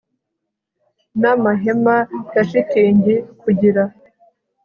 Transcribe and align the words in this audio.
n 1.21 1.23
amahema 1.33 1.97
ya 2.33 2.43
shitingi 2.49 3.15
kugira 3.41 3.83